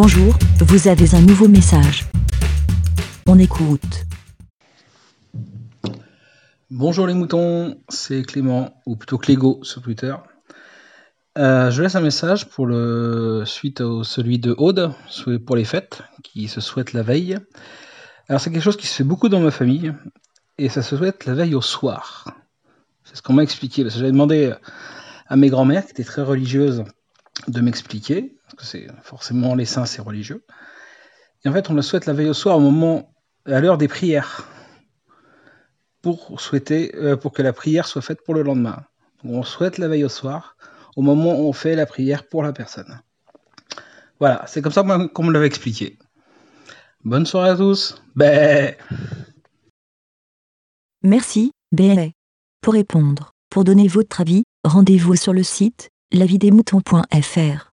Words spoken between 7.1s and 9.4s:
moutons, c'est Clément, ou plutôt